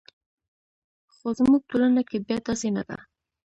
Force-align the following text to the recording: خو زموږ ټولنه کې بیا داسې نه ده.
خو 1.13 1.27
زموږ 1.37 1.61
ټولنه 1.69 2.01
کې 2.09 2.17
بیا 2.27 2.37
داسې 2.47 2.69
نه 2.75 2.83
ده. 2.89 2.97